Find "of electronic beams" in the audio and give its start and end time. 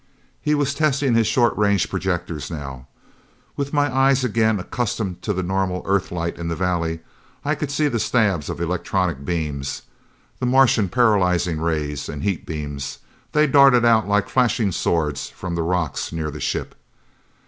8.49-9.83